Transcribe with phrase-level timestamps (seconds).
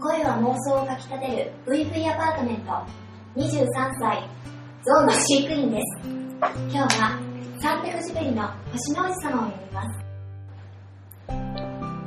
[0.00, 2.72] 声は妄想をかきたてる VV アパートメント
[3.36, 3.66] 23
[4.00, 4.26] 歳
[4.82, 6.08] ゾウの飼育員です。
[6.72, 7.20] 今日は
[7.60, 9.88] サンテフジベリの星の王子様を読みます。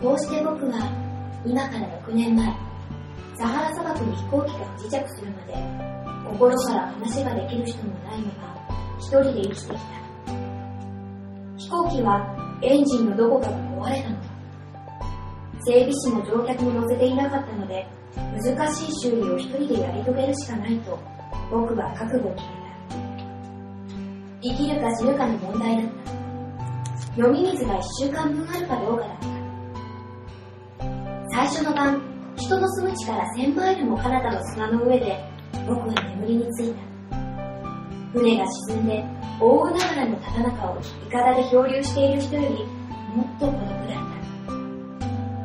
[0.01, 0.89] こうして僕は
[1.45, 2.47] 今から6年前
[3.37, 5.53] サハラ砂漠に飛行機が不時着するまで
[6.31, 9.77] 心から話ができる人もないまま一人で生きてきた。
[11.57, 12.25] 飛行機は
[12.63, 14.15] エンジンのどこかが壊れたの。
[14.15, 14.32] だ
[15.65, 20.99] 整備士も乗客も乗せていなかったので難しい修理を一人でやり遂げるしかないと
[21.49, 22.63] 僕は覚悟を決めた。
[24.41, 25.85] 生きるか死ぬかの問題だっ
[27.15, 27.25] た。
[27.25, 29.27] 飲み水が一週間分あるかどうかだった。
[31.29, 32.01] 最初の晩
[32.35, 35.17] 人の住む地から1000マイルも彼方の砂の上で
[35.67, 36.93] 僕は眠りについた。
[38.13, 39.03] 船が沈んで
[39.39, 42.65] 大海原のただ中をいかだで漂流している人より
[43.15, 44.12] もっと孤独だった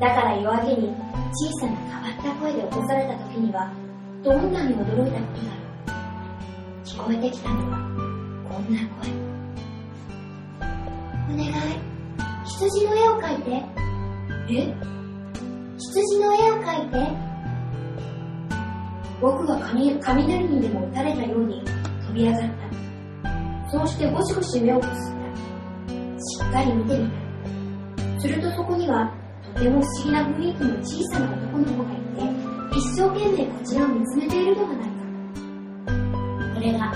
[0.01, 0.95] だから夜明けに
[1.33, 3.73] 小さな変わった声で起こされた時には
[4.23, 6.85] どんなに驚いたことだろう。
[6.85, 7.79] 聞こえてきたのは
[8.49, 9.11] こんな声。
[11.31, 11.51] お願い。
[12.45, 13.51] 羊の絵を描いて。
[14.51, 14.75] え？
[15.79, 16.95] 羊の絵を描いて。
[19.21, 19.59] 僕は
[20.01, 21.65] 雷にでも打たれたように
[22.07, 23.71] 飛び上がった。
[23.71, 27.11] そうしてゴシゴシ目をこすったしっかり見てみ
[28.17, 28.21] た。
[28.21, 29.13] するとそこには
[29.55, 34.85] とても不思議な雰囲気の小さな男の子がいて一生懸命こちらを見つめているではないか。
[36.55, 36.93] これが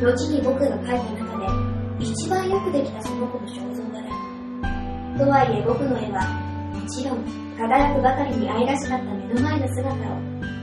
[0.00, 1.38] 後に僕が描いた中
[1.98, 4.08] で一番よくできたその子の肖像画だ
[5.18, 6.26] とはいえ僕の絵は
[6.74, 7.24] もちろん
[7.56, 9.96] 輝くばかりに愛らしかった目の前の姿を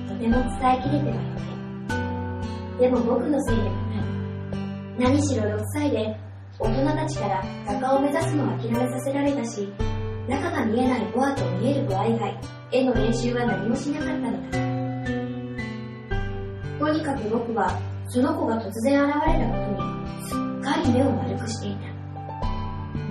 [0.09, 1.35] とても伝えきれてはいな
[2.75, 2.79] い。
[2.79, 3.99] でも僕のせいでもない。
[4.99, 6.17] 何しろ6歳で
[6.59, 9.71] 大人たちから画家を目指すのを諦めさせられたし
[10.29, 12.39] 中が見えないボアと見えるボア以外
[12.71, 14.59] 絵の練習は何もしなかったのだ
[16.79, 17.77] とにかく僕は
[18.07, 19.89] その子が突然現れたことに
[20.29, 21.89] すっかり目を丸くしていた。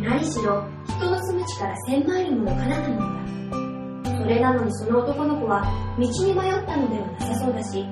[0.01, 5.65] 何しろ人の住む地から1000マイルもの彼方なのだそれなのにその男の子は
[5.99, 7.85] 道に迷ったのではなさそうだし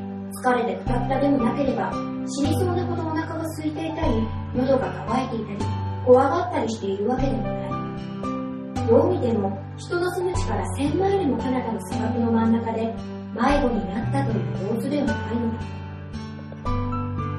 [0.43, 1.91] 疲れてくたくたでもなければ
[2.27, 5.71] 死にそうなほどお腹が空いていたり喉が渇いていたり
[6.07, 7.67] 怖がったりしているわけでもない。
[8.89, 12.95] どう見ても人の住む地から1000マイルも彼方の砂漠の真ん中で
[13.35, 15.53] 迷子になったという様子ではないの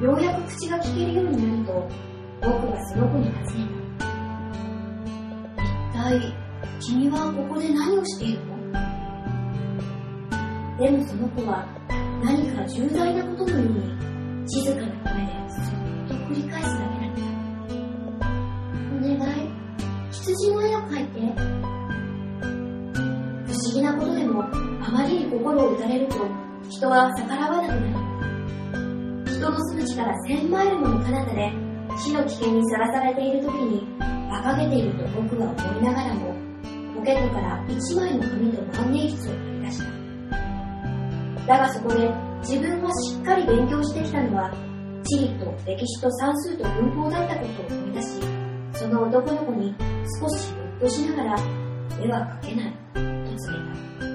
[0.01, 1.89] だようやく口が聞けるようになると
[2.41, 3.65] 僕はその子に尋ね
[5.93, 6.33] た一体
[6.79, 8.55] 君はここで何をしているの？
[10.77, 11.65] でもその子は
[12.23, 13.76] 何か重大なことのように
[25.07, 26.15] あまりに心を打たれると
[26.69, 31.53] 人は逆らわなくなる人の住む地から1000マイルもの彼方で
[31.97, 33.87] 死の危険にさらされている時に
[34.27, 36.35] 馬鹿げていると僕は思いながらも
[36.97, 39.85] ポケットから一枚の紙と万年筆を取り出した
[41.47, 44.51] だがそこで自分がしっかり勉強してきたのは
[45.05, 48.07] 地理と歴史と算数と文法だったことを思い出し
[48.73, 49.73] その男の子に
[50.19, 51.39] 少しほっとしながら
[52.03, 54.06] 絵は描けないと告げた。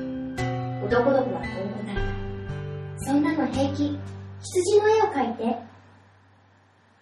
[0.92, 3.04] 男の子はこう答えた。
[3.06, 3.98] そんなの平気。
[4.42, 5.58] 羊の絵を描いて。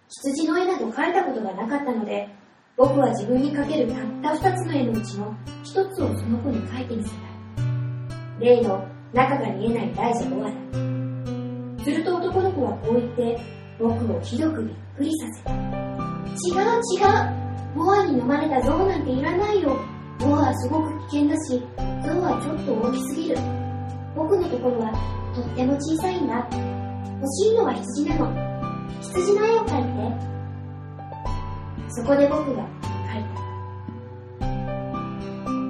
[0.08, 2.28] 羊の絵など描いたことがなかったので
[2.76, 3.92] 僕は自分に描ける
[4.22, 5.34] たった二つの絵のうちの
[5.64, 7.16] 一つをその子に描いてみせた。
[8.38, 13.40] 例の中が見えない大蛇ボアだすると男の子はこう言って
[13.80, 15.50] 僕をひどくびっくりさせた。
[15.50, 17.02] 違う違
[17.74, 17.76] う。
[17.76, 19.76] ボアに飲まれたゾウなんていらないよ。
[20.20, 21.60] ボアはすごく危険だし
[22.06, 23.69] ゾウはちょっと大きすぎる。
[24.14, 24.92] 僕のところは
[25.34, 26.48] とっても小さいんだ。
[27.20, 28.32] 欲しいのは羊なの。
[29.00, 29.84] 羊の絵を描い
[30.18, 30.30] て。
[31.88, 32.66] そこで僕が
[33.06, 34.46] 描いた。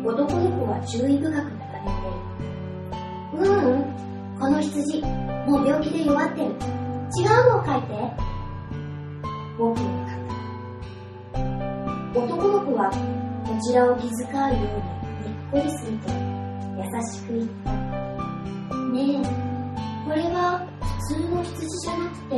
[0.09, 1.69] 男の子は注意深く眺めて
[3.35, 3.85] ううん。
[4.39, 6.47] この羊もう病気で弱ってる。
[6.47, 6.55] 違う
[7.51, 8.31] のを描いて。
[9.59, 10.29] 僕が描い
[12.15, 12.91] た男の子は
[13.47, 14.61] こちらを気遣うように
[15.29, 16.09] にっこりすると
[16.79, 17.90] 優しく言った。
[21.81, 22.37] じゃなくて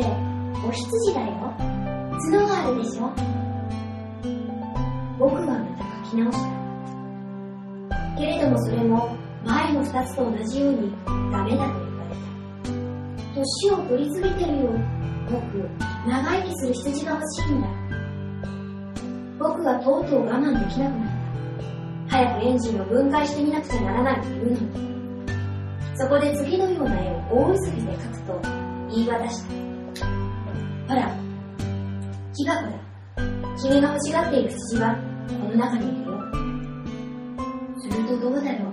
[0.64, 1.52] お羊だよ。
[2.30, 3.10] 角があるでしょ。
[5.18, 6.44] 僕はまた書き直した。
[8.16, 10.92] けれどもそれも前の二つと同じように
[11.32, 12.70] ダメだと言われた。
[13.34, 14.70] 年を取りすぎてるよ
[15.28, 15.40] 僕
[16.08, 17.66] 長生きする羊が欲しいんだ。
[19.40, 21.08] 僕はとうとう我慢できなくなっ
[22.08, 22.16] た。
[22.16, 24.92] 早くエンジンを分解してみなくちゃならないというのに。
[25.96, 27.14] そこで次のような絵を
[27.48, 28.61] 大急ぎで描くと
[28.92, 29.42] 言い渡し
[29.96, 30.04] た。
[30.88, 31.10] ほら、
[32.34, 32.72] 木箱だ。
[33.60, 34.94] 君が欲しがっている羊は
[35.28, 36.12] この中にいるよ。
[37.80, 38.72] するとどうだろう。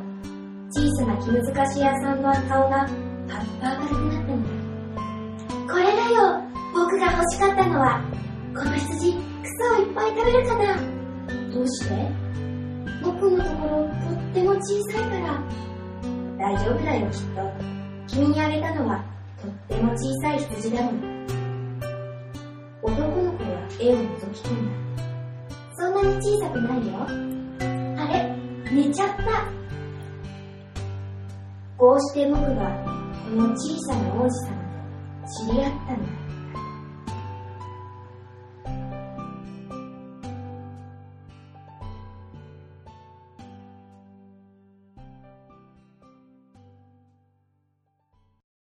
[0.72, 2.86] 小さな気難しい屋さんの顔が
[3.28, 5.74] パッパ明るくなったのだ。
[5.74, 6.44] これだよ
[6.74, 8.02] 僕が欲しかったのは。
[8.56, 10.76] この羊、草をいっぱい食べるかな
[11.54, 11.96] どうして？
[13.04, 15.40] 僕のところとっても小さいから。
[16.38, 17.42] 大丈夫だよきっと。
[18.08, 19.04] 君にあげたのは
[19.42, 20.94] とっても小さい羊だもん。
[22.82, 23.50] 男の子は
[23.80, 24.02] 絵を覗
[24.32, 24.72] き込んだ。
[25.76, 26.92] そんなに小さくないよ。
[27.98, 28.36] あれ？
[28.72, 29.24] 寝ちゃった。
[31.78, 32.44] こうして僕は
[33.30, 34.52] この小さな王子様
[35.22, 36.29] と知り合ったのだ。